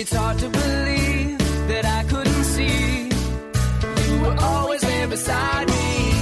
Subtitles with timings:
[0.00, 3.08] It's hard to believe that I couldn't see.
[4.06, 6.12] You were always there beside me.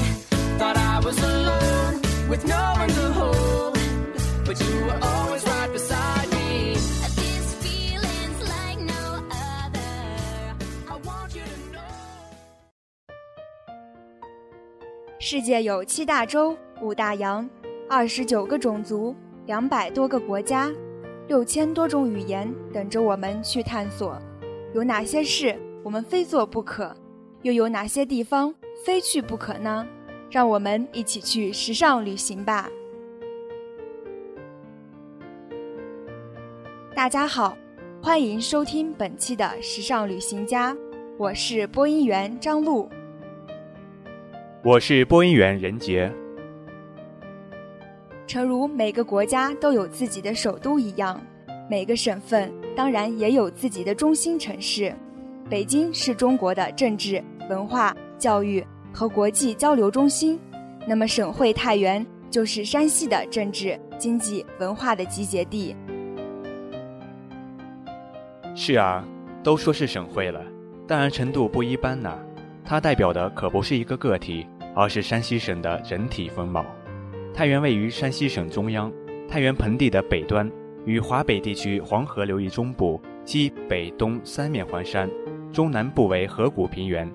[0.58, 3.78] Thought I was alone with no one to hold.
[4.46, 6.72] But you were always right beside me.
[7.20, 9.02] This feeling's like no
[9.44, 9.92] other.
[10.88, 11.92] I want you to know.
[15.18, 17.46] 世界有七大洲、五大洋、
[17.90, 20.72] 二十九个种族、两百多个国家、
[21.28, 24.16] 六千多种语言，等着我们去探索。
[24.72, 26.96] 有哪些事我们非做不可？
[27.42, 28.54] 又有哪些地方
[28.84, 29.84] 非去不可呢？
[30.30, 32.70] 让我们一起去时尚旅行吧！
[36.94, 37.58] 大家好，
[38.00, 40.72] 欢迎收听本期的《时尚旅行家》，
[41.18, 42.88] 我是播音员张璐。
[44.62, 46.12] 我是播音员任杰。
[48.26, 51.20] 诚如每个国家都有自己的首都一样，
[51.70, 54.92] 每个省份当然也有自己的中心城市。
[55.48, 60.40] 北京是中国的政治、文化、教育和国际交流中心，
[60.88, 65.76] 那么省会太原就是山西的政治、经济、文化的集结地。
[68.56, 69.04] 是啊，
[69.44, 70.42] 都说是省会了，
[70.88, 72.12] 但程度不一般呢。
[72.64, 76.66] 它代表的可不是一个个体，而是山西省的整体风貌。
[77.36, 78.90] 太原位于山西省中央，
[79.28, 80.50] 太原盆地的北端，
[80.86, 85.06] 与华北地区黄河流域中部、西北、东三面环山，
[85.52, 87.06] 中南部为河谷平原，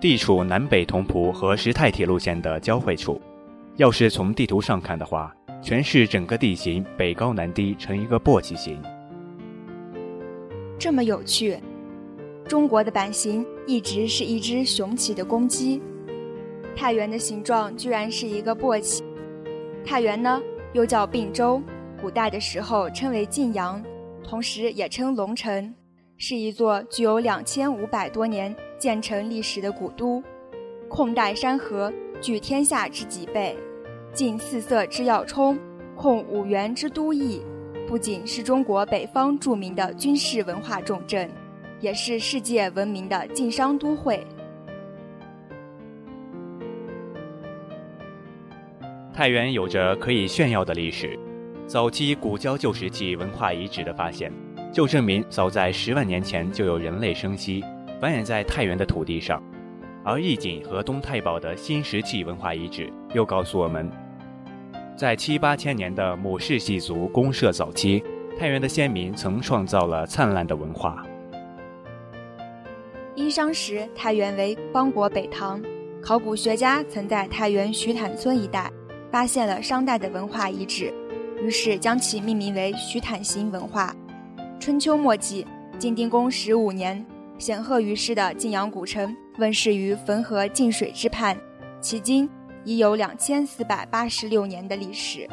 [0.00, 3.20] 地处南北同蒲和石太铁路线的交汇处。
[3.76, 8.80] 要是从地图上看的话，全市整个地形北高南低，呈一个簸箕形。
[10.78, 11.58] 这么有趣，
[12.48, 15.82] 中国的版型一直是一只雄起的公鸡，
[16.74, 19.02] 太原的形状居然是一个簸箕。
[19.84, 20.40] 太原呢，
[20.72, 21.60] 又叫并州，
[22.00, 23.82] 古代的时候称为晋阳，
[24.22, 25.74] 同时也称龙城，
[26.16, 30.22] 是一座具有两千五百多年建成历史的古都，
[30.88, 33.56] 控带山河，居天下之脊背，
[34.12, 35.58] 尽四色之要冲，
[35.96, 37.42] 控五原之都邑。
[37.88, 41.28] 不仅是中国北方著名的军事文化重镇，
[41.80, 44.24] 也是世界闻名的晋商都会。
[49.22, 51.16] 太原有着可以炫耀的历史，
[51.64, 54.32] 早期古交旧石器文化遗址的发现，
[54.72, 57.62] 就证明早在十万年前就有人类生息，
[58.00, 59.40] 繁衍在太原的土地上。
[60.02, 63.88] 而义井和东太保的新石器文化遗址又告诉我们，
[64.96, 68.02] 在七八千年的母氏系族公社早期，
[68.36, 71.06] 太原的先民曾创造了灿烂的文化。
[73.14, 75.62] 殷商时，太原为邦国北唐。
[76.02, 78.68] 考古学家曾在太原徐坦村一带
[79.12, 80.90] 发现了商代的文化遗址，
[81.42, 83.94] 于是将其命名为徐坦型文化。
[84.58, 85.46] 春秋末期，
[85.78, 87.04] 晋定公十五年，
[87.36, 91.36] 显赫于世的晋阳古城问世于汾河晋水之畔，
[91.82, 92.26] 迄今
[92.64, 95.28] 已有两千四百八十六年的历史。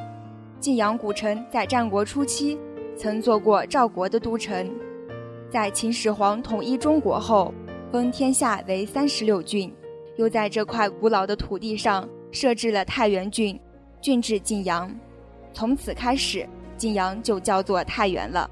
[0.59, 2.59] 晋阳古城在战国初期
[2.97, 4.69] 曾做过赵国的都城，
[5.49, 7.53] 在秦始皇统一中国后，
[7.93, 9.73] 封天下为三十六郡，
[10.17, 13.57] 又在这块古老的土地上设置了太原郡，
[14.01, 14.93] 郡治晋阳。
[15.53, 18.49] 从此开始，晋阳就叫做太原了。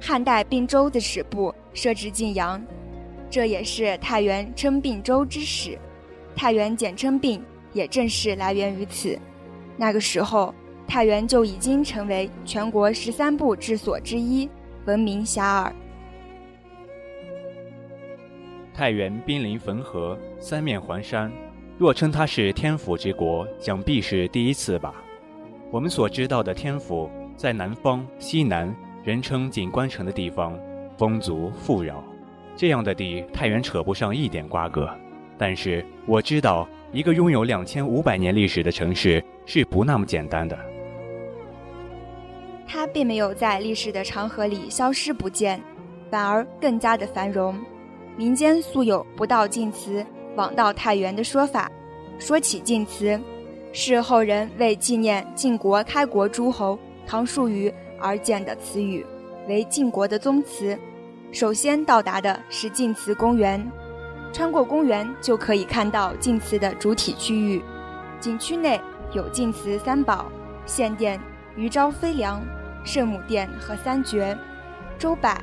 [0.00, 2.60] 汉代并州的史部设置晋阳，
[3.30, 5.78] 这也是太原称并州之始。
[6.34, 9.18] 太原简称并，也正是来源于此。
[9.76, 10.54] 那个时候，
[10.86, 14.48] 太原就已经成为全国十三部治所之一，
[14.86, 15.72] 闻名遐迩。
[18.74, 21.30] 太原濒临汾河，三面环山，
[21.78, 24.94] 若称它是天府之国，想必是第一次吧。
[25.70, 30.58] 我们所知道的天府，在南方、西南，人称景观城的地方，
[30.96, 32.04] 风足富饶，
[32.54, 34.88] 这样的地，太原扯不上一点瓜葛。
[35.38, 40.56] 但是我知道，一个拥有两千五百年历史的城市是不那么简单的。
[42.68, 45.60] 它并没有在历史的长河里消失不见，
[46.10, 47.58] 反而更加的繁荣。
[48.16, 50.04] 民间素有“不到晋祠，
[50.36, 51.70] 往到太原”的说法。
[52.18, 53.20] 说起晋祠，
[53.72, 59.04] 是后人为纪念晋国开国诸侯唐叔虞而建的词语，
[59.48, 60.78] 为晋国的宗祠。
[61.32, 63.64] 首先到达的是晋祠公园，
[64.32, 67.62] 穿过公园就可以看到晋祠的主体区域。
[68.20, 68.80] 景区内
[69.12, 70.30] 有晋祠三宝、
[70.66, 71.20] 献殿、
[71.56, 72.40] 余昭飞梁、
[72.84, 74.36] 圣母殿和三绝、
[74.98, 75.36] 周柏、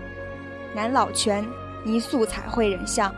[0.73, 1.45] 南老泉。
[1.81, 3.09] 泥塑彩绘人像，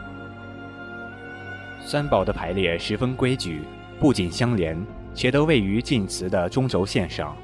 [1.84, 3.62] 三宝的排列十分规矩，
[4.00, 4.78] 不仅相连，
[5.14, 7.36] 且都位于晋祠的中轴线上。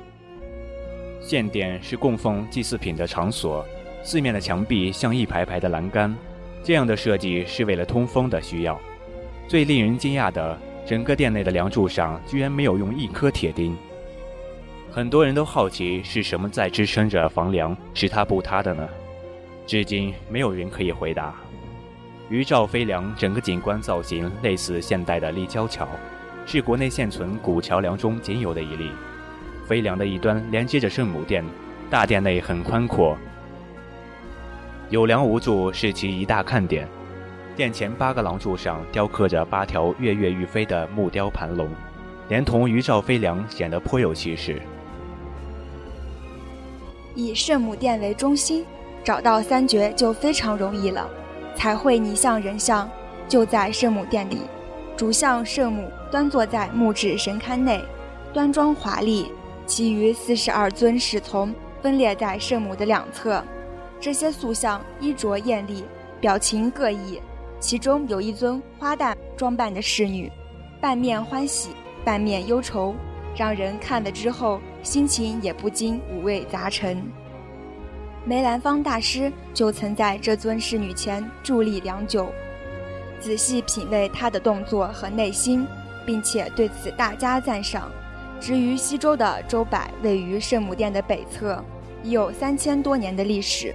[1.19, 3.66] 献殿是供奉祭祀品的场所，
[4.04, 6.16] 四面的墙壁像一排排的栏杆，
[6.63, 8.80] 这样的设计是为了通风的需要。
[9.48, 13.75] 最令人惊讶的，整个殿内的梁柱上居然没有用一颗铁钉。
[14.89, 18.88] 很多人都好奇是什么在支撑着房梁，使它不塌的呢？
[19.66, 21.36] 至今没有人可以回答。
[22.29, 25.88] 鱼兆飞梁整个景观造型类似现代的立交桥，
[26.45, 28.91] 是国内现存古桥梁中仅有的一例。
[29.65, 31.44] 飞梁的一端连接着圣母殿，
[31.89, 33.18] 大殿内很宽阔，
[34.89, 36.85] 有梁无柱是其一大看点。
[37.56, 41.69] 殿前八个廊柱上雕刻着八条跃跃欲飞的木雕盘龙，
[42.27, 44.62] 连同鱼照飞梁显得颇有气势。
[47.15, 48.65] 以圣母殿为中心，
[49.01, 51.09] 找到三绝就非常容易了。
[51.57, 52.88] 彩绘泥像人像
[53.27, 54.42] 就在圣母殿里，
[54.95, 57.83] 主像圣母端坐在木质神龛内，
[58.31, 59.31] 端庄华丽。
[59.65, 63.44] 其余四十二尊侍从分列在圣母的两侧，
[64.00, 65.83] 这些塑像衣着艳丽，
[66.21, 67.19] 表情各异。
[67.60, 70.31] 其中有一尊花旦装扮的侍女，
[70.80, 71.71] 半面欢喜，
[72.06, 72.95] 半面忧愁，
[73.36, 77.03] 让人看了之后心情也不禁五味杂陈。
[78.27, 82.29] 梅兰芳大师就曾在这尊侍女前伫立良久，
[83.21, 85.65] 仔细品味她的动作和内心，
[86.06, 87.89] 并且对此大加赞赏。
[88.38, 91.63] 至于西周的周柏，位于圣母殿的北侧，
[92.03, 93.74] 已有三千多年的历史，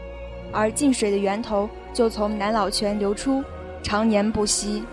[0.53, 3.43] 而晋水的源头就从南老泉流出，
[3.83, 4.85] 常年不息。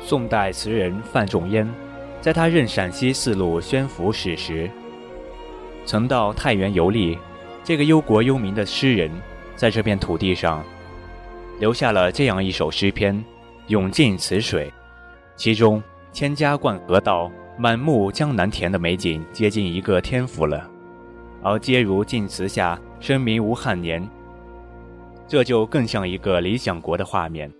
[0.00, 1.72] 宋代词人范仲淹，
[2.20, 4.68] 在他任陕西四路宣抚使时，
[5.90, 7.18] 曾到太原游历。
[7.64, 9.10] 这个忧国忧民的诗人，
[9.56, 10.64] 在这片土地上，
[11.58, 13.12] 留下了这样一首诗篇
[13.66, 14.68] 《永晋此水》，
[15.34, 15.82] 其中
[16.14, 17.28] “千家灌河道，
[17.58, 20.70] 满目江南田”的美景接近一个天府了。
[21.42, 24.08] 而皆如晋祠下，生民无汉年，
[25.26, 27.52] 这就更像一个理想国的画面。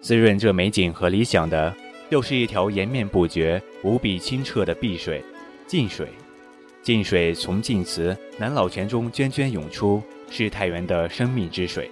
[0.00, 1.72] 滋润这美景和理想的，
[2.10, 5.22] 又是一条延绵不绝、无比清澈的碧水——
[5.68, 6.08] 晋水。
[6.82, 11.90] 晋水从晋祠南老泉中涓涓涌出，是太原的生命之水。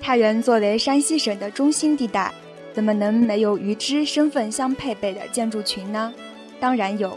[0.00, 2.32] 太原作为山西省的中心地带，
[2.72, 6.12] 怎么能没有与之身份相配备的建筑群呢？
[6.58, 7.16] 当然有。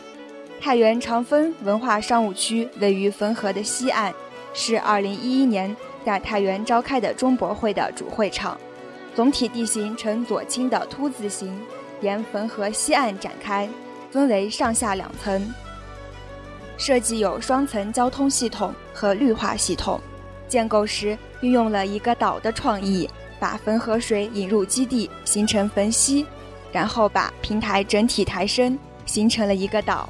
[0.62, 4.14] 太原长丰文化商务区位于汾河的西岸，
[4.54, 8.58] 是2011年在太原召开的中博会的主会场。
[9.16, 11.60] 总体地形呈左倾的凸字形，
[12.02, 13.68] 沿汾河西岸展开。
[14.13, 15.51] 分为上下两层，
[16.77, 20.00] 设计有双层交通系统和绿化系统。
[20.48, 26.27] 建构时运用了一个岛的创意，把汾河水引入基地，形成汾溪，
[26.71, 28.77] 然后把平台整体抬升，
[29.07, 30.07] 形成了一个岛。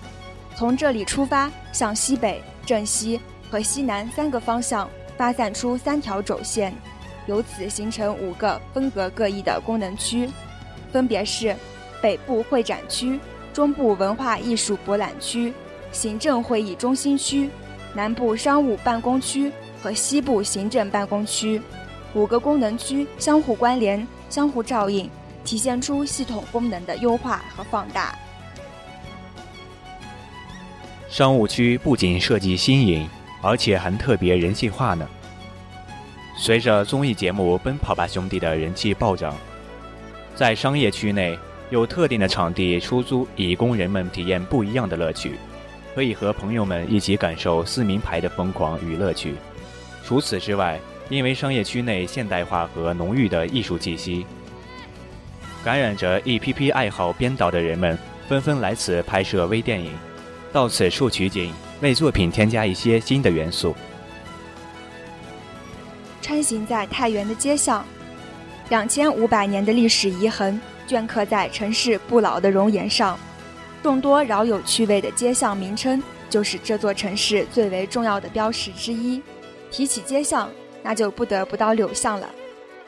[0.54, 3.18] 从这里出发，向西北、正西
[3.50, 6.76] 和西南三个方向发散出三条轴线，
[7.26, 10.30] 由此形成五个风格各异的功能区，
[10.92, 11.56] 分别是
[12.02, 13.18] 北部会展区。
[13.54, 15.54] 中部文化艺术博览区、
[15.92, 17.50] 行政会议中心区、
[17.94, 19.52] 南部商务办公区
[19.82, 21.62] 和西部行政办公区，
[22.16, 25.10] 五个功能区相互关联、相互照应，
[25.46, 28.18] 体现出系统功能的优化和放大。
[31.08, 33.08] 商务区不仅设计新颖，
[33.42, 35.08] 而且还特别人性化呢。
[36.36, 39.36] 随着综艺节目《奔跑吧兄弟》的人气暴涨，
[40.36, 41.38] 在商业区内。
[41.74, 45.40] 有特定的场地出租，以供人们体验不一样的乐趣，
[45.96, 49.34] 可以和朋友们一起感受撕名牌的疯狂与乐趣。
[50.06, 54.24] 除此之外，因为商业区内现代化和浓郁的艺术气息，
[55.66, 57.98] 感染着一批批爱好编导的人们，
[58.30, 59.90] 纷纷来此拍摄微电影，
[60.52, 61.52] 到此处取景，
[61.82, 63.76] 为作品添加一些新的元素。
[66.22, 67.84] 穿行在太原的街巷，
[68.70, 70.62] 两千五百年的历史遗痕。
[70.88, 73.18] 镌刻在城市不老的容颜上，
[73.82, 79.22] 众多饶有趣味的街巷名称，就是这座城市最为重要的标识之一。
[79.72, 80.50] 提起街巷，
[80.84, 82.30] 那就不得不到柳巷了。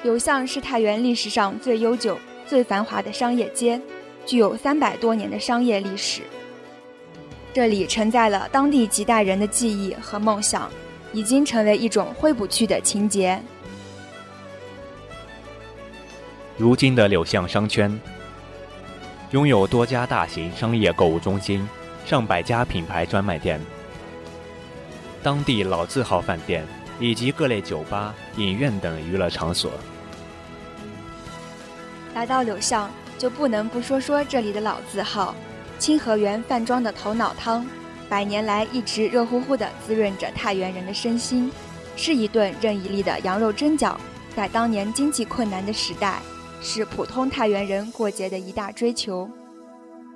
[0.03, 3.81] 柳巷是太原历史上最悠久、最繁华的商业街，
[4.25, 6.21] 具有三百多年的商业历史。
[7.53, 10.69] 这里承载了当地几代人的记忆和梦想，
[11.11, 13.41] 已经成为一种挥不去的情节。
[16.57, 17.99] 如今的柳巷商圈，
[19.31, 21.67] 拥有多家大型商业购物中心、
[22.05, 23.59] 上百家品牌专卖店、
[25.21, 26.65] 当地老字号饭店
[26.97, 29.69] 以及各类酒吧、影院等娱乐场所。
[32.13, 35.35] 来到柳巷，就不能不说说这里的老字号——
[35.77, 37.67] 清河园饭庄的头脑汤，
[38.07, 41.51] 百年来一直热乎乎地滋润着太原人的身心，
[41.97, 43.97] 是一顿任一粒的羊肉蒸饺，
[44.33, 46.21] 在当年经济困难的时代，
[46.61, 49.29] 是普通太原人过节的一大追求。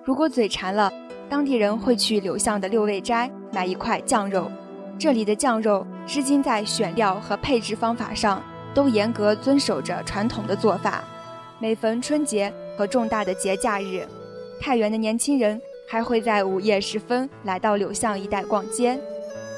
[0.03, 0.91] 如果嘴馋了，
[1.29, 4.51] 当地人会去柳巷的六味斋买一块酱肉，
[4.97, 8.41] 这里的酱肉至今在选料和配置方法上
[8.73, 11.03] 都严格遵守着传统的做法。
[11.59, 14.07] 每逢春节和重大的节假日，
[14.59, 18.99] 太原的年轻人还会在午夜时分来到柳巷一带逛街。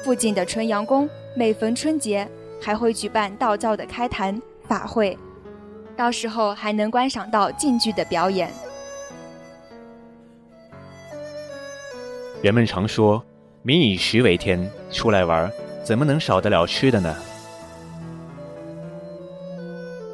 [0.04, 2.28] 附近的纯阳宫每逢春节
[2.60, 5.16] 还会举办道教的开坛法会，
[5.96, 8.50] 到时候还能观赏到晋剧的表演。
[12.42, 13.24] 人们常说
[13.62, 15.50] “民以食为天”，出来玩
[15.84, 17.14] 怎么能少得了吃的呢？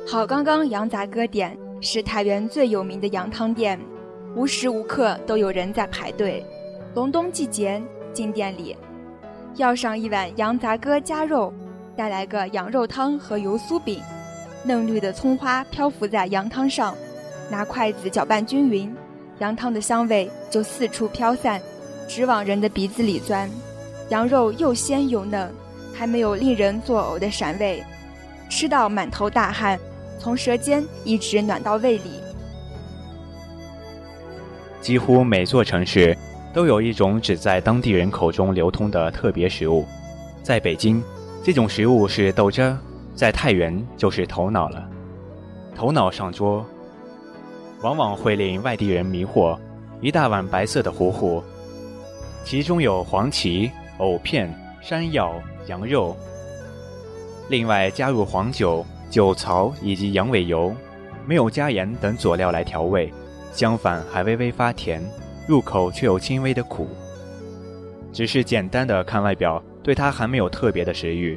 [0.06, 3.78] 好刚刚羊杂割店是太原最有名的羊汤店，
[4.34, 6.44] 无时无刻都有人在排队。
[6.94, 7.80] 隆冬季节
[8.12, 8.76] 进店里，
[9.56, 11.52] 要上一碗羊杂割加肉，
[11.96, 14.02] 再来个羊肉汤和油酥饼，
[14.64, 16.94] 嫩绿的葱花漂浮在羊汤上，
[17.50, 18.94] 拿筷子搅拌均匀，
[19.38, 21.60] 羊汤的香味就四处飘散。
[22.08, 23.50] 直往人的鼻子里钻，
[24.08, 25.52] 羊肉又鲜又嫩，
[25.92, 27.84] 还没有令人作呕的膻味，
[28.48, 29.78] 吃到满头大汗，
[30.18, 32.12] 从舌尖一直暖到胃里。
[34.80, 36.16] 几乎每座城市
[36.54, 39.84] 都有一种只在当地人口中流通的特别食物，
[40.42, 41.02] 在北京，
[41.44, 42.78] 这种食物是豆汁儿；
[43.18, 44.88] 在太原就是头脑了。
[45.74, 46.64] 头脑上桌，
[47.82, 49.58] 往往会令外地人迷惑，
[50.00, 51.42] 一大碗白色的糊糊。
[52.44, 54.48] 其中有黄芪、藕片、
[54.80, 55.34] 山药、
[55.66, 56.16] 羊肉，
[57.48, 60.72] 另外加入黄酒、酒槽以及羊尾油，
[61.26, 63.12] 没有加盐等佐料来调味，
[63.52, 65.02] 相反还微微发甜，
[65.48, 66.86] 入口却有轻微的苦。
[68.12, 71.36] 只是简单的看外表，对它还没有特别的食欲，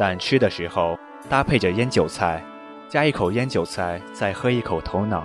[0.00, 2.42] 但吃的时候搭配着腌韭菜，
[2.88, 5.24] 加一口腌韭菜，再喝一口头脑，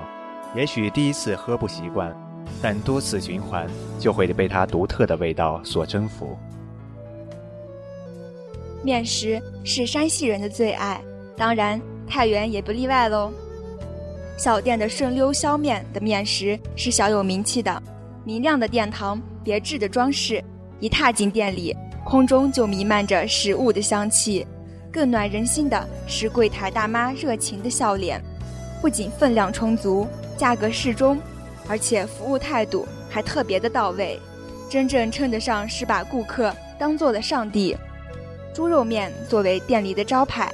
[0.53, 2.13] 也许第一次喝不习惯。
[2.61, 3.65] 但多次循环，
[3.97, 6.37] 就会被它独特的味道所征服。
[8.83, 10.99] 面食是山西人的最爱，
[11.37, 13.31] 当然太原也不例外喽。
[14.37, 17.81] 小店的顺溜削面的面食是小有名气的，
[18.25, 20.43] 明亮的殿堂，别致的装饰，
[20.81, 24.45] 一踏进店里，空中就弥漫着食物的香气。
[24.95, 28.23] 更暖人心的是柜台大妈热情的笑脸，
[28.81, 31.19] 不仅分量充足，价格适中。
[31.67, 34.17] 而且服务态度还特别的到位，
[34.69, 37.75] 真正称得上是把顾客当做了上帝。
[38.53, 40.49] 猪肉面作为店里的招牌，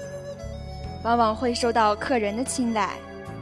[1.03, 2.95] 往往会受到客人的青睐。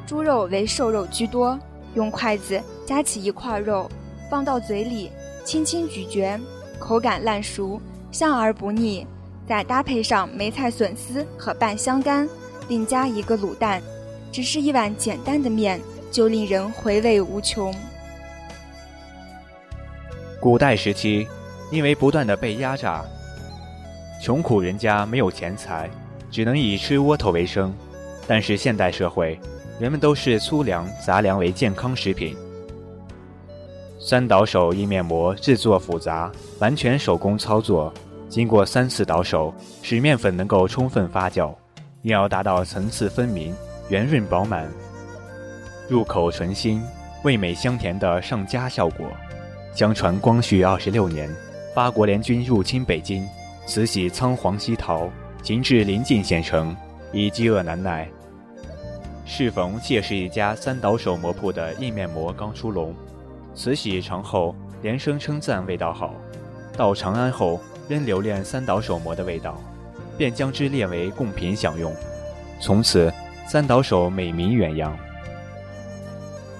[0.06, 1.58] 猪肉为瘦肉居多，
[1.94, 3.90] 用筷子夹起一块肉，
[4.30, 5.10] 放到嘴里
[5.46, 6.38] 轻轻咀嚼，
[6.78, 7.80] 口感烂熟，
[8.12, 9.08] 香而不腻。
[9.50, 12.30] 再搭配上梅菜笋丝和拌香干，
[12.68, 13.82] 另加一个卤蛋，
[14.32, 15.82] 只是一碗简单的面。
[16.12, 17.72] 就令人回味无穷。
[20.40, 21.28] 古代时期，
[21.72, 23.06] 因为不断的被压榨，
[24.20, 25.88] 穷苦人家没有钱财，
[26.32, 27.72] 只能以吃窝头为生。
[28.28, 29.40] 但是现代社会，
[29.80, 32.36] 人们都是粗粮、杂粮为健康食品。
[34.00, 37.94] 三岛手意面膜制作复杂，完全手工操作，
[38.30, 41.54] 经过三次倒手，使面粉能够充分发酵，
[42.04, 43.56] 也要达到层次分明、
[43.90, 44.70] 圆润饱满。
[45.90, 46.82] 入口纯新、
[47.24, 49.08] 味美香甜的上佳效果。
[49.74, 51.28] 相传光绪二十六年，
[51.74, 53.28] 八国联军入侵北京，
[53.66, 55.10] 慈禧仓皇西逃，
[55.42, 56.76] 行至临近县城，
[57.12, 58.08] 已饥饿难耐。
[59.26, 62.94] 适逢谢氏一家三倒手磨铺的硬面膜刚出笼，
[63.56, 66.14] 慈禧尝后连声称赞味道好。
[66.76, 67.60] 到长安后
[67.90, 69.60] 仍留恋三岛手磨的味道，
[70.16, 71.92] 便将之列为贡品享用。
[72.62, 73.12] 从此，
[73.48, 74.96] 三岛手美名远扬。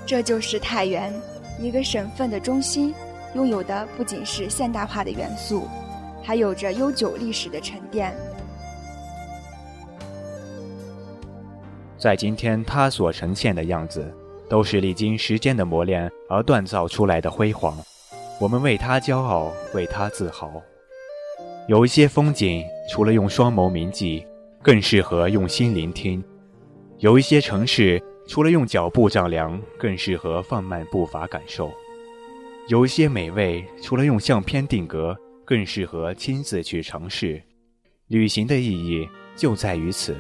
[0.08, 1.14] 这就是太原，
[1.60, 2.96] 一个省份的中心，
[3.36, 5.68] 拥有的不仅是现代化的元素，
[6.24, 8.12] 还有着悠久历史的沉淀。
[12.00, 14.12] 在今天，它所呈现的样子，
[14.50, 17.78] 都是历经时间的磨练而锻造出来的辉煌。
[18.40, 20.50] 我们为它骄傲，为它自豪。
[21.70, 24.26] 有一些风景，除了用双眸铭记，
[24.60, 26.20] 更适合用心聆听；
[26.98, 28.02] 有一些城市。
[28.28, 31.72] 除了用脚步丈量，更适合放慢步伐感受。
[32.70, 37.40] 有一些美味，除了用相片定格，更适合亲自去尝试。
[38.08, 40.16] 旅行的意义就在于此。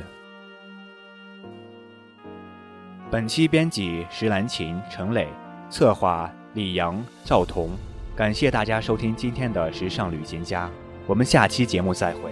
[3.10, 5.28] 本期编辑石兰琴、陈磊，
[5.68, 7.72] 策划李阳、赵彤，
[8.16, 10.70] 感谢大家收听今天的时尚旅行家，
[11.10, 12.32] 我们下期节目再会。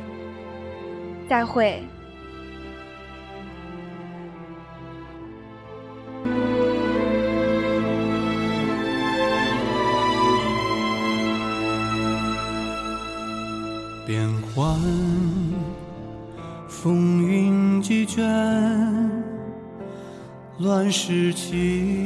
[1.28, 1.82] 再会。
[14.06, 14.80] 变幻，
[16.70, 18.24] 风云几卷，
[20.60, 21.97] 乱世起，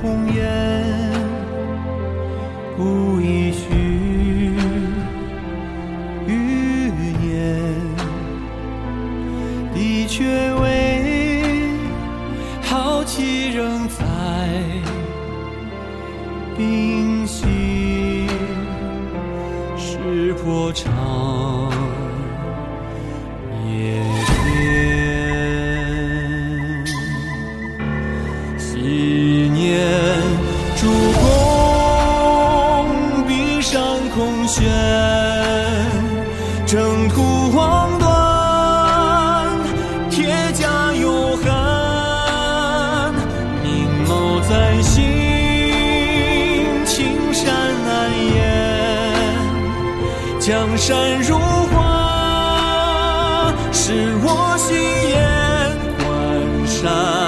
[0.00, 0.44] 红颜，
[2.76, 3.83] 不一许
[44.48, 45.02] 在心，
[46.84, 47.54] 青山
[47.86, 48.36] 难掩，
[50.38, 54.76] 江山如画，是我心
[55.08, 55.14] 眼，
[55.98, 56.06] 关
[56.66, 57.23] 山。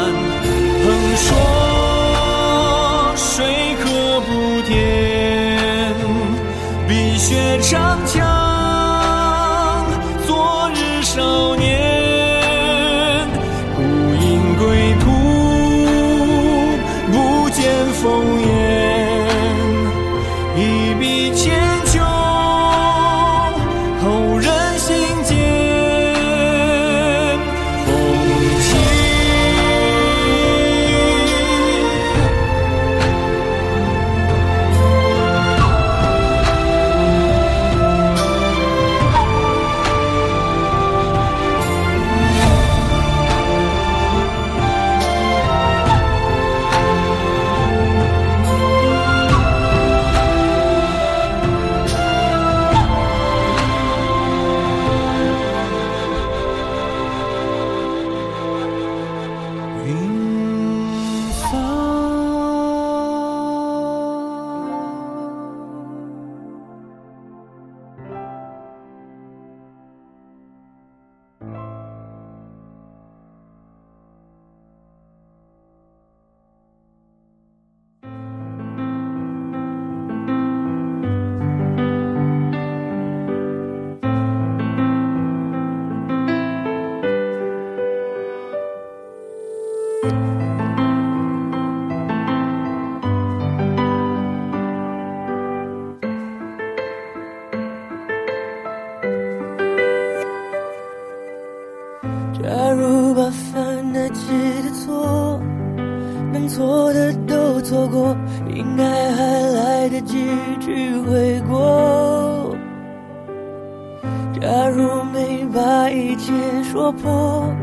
[116.27, 117.55] 把一切说破，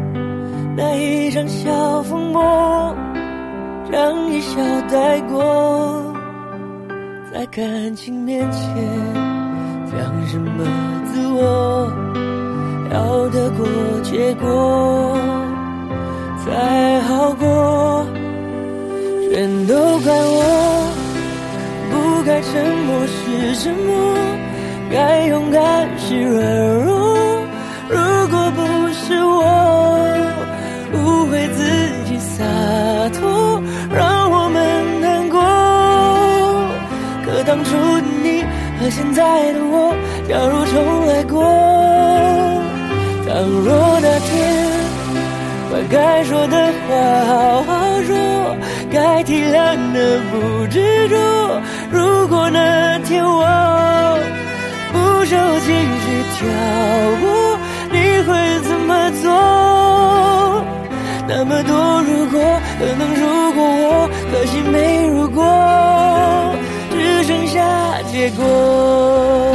[0.78, 2.96] 那一场小风波，
[3.92, 4.58] 让一笑
[4.90, 6.02] 带过，
[7.32, 8.64] 在感情面前
[9.92, 10.64] 讲什么
[11.12, 11.92] 自我？
[12.92, 13.66] 要得过
[14.04, 15.18] 且过
[16.46, 18.06] 才好过，
[19.30, 20.94] 全都怪我，
[21.92, 24.16] 不该沉默是沉默，
[24.90, 27.23] 该勇敢是软弱。
[28.34, 28.62] 如果不
[28.94, 29.46] 是我
[30.92, 31.62] 误会自
[32.08, 32.44] 己洒
[33.14, 33.62] 脱，
[33.94, 34.58] 让我们
[35.02, 35.40] 难过。
[37.24, 37.70] 可当初
[38.02, 38.44] 的你
[38.80, 39.94] 和现在的我，
[40.28, 41.44] 假如重来过。
[43.28, 44.34] 倘若那天
[45.70, 46.90] 把该说的话
[47.30, 48.12] 好好说，
[48.92, 51.16] 该体谅的不执着。
[51.92, 53.46] 如果那天我
[54.92, 55.70] 不受情
[56.02, 56.42] 绪挑
[57.22, 57.23] 拨，
[62.86, 66.54] 可能如果我，可惜没如果，
[66.92, 69.53] 只剩下结果。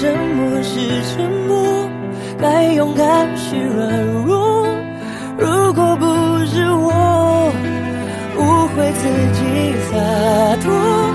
[0.00, 1.88] 沉默是沉默
[2.40, 4.66] 该勇敢是软弱。
[5.38, 6.06] 如果不
[6.46, 7.52] 是我
[8.36, 11.11] 误会自己洒脱。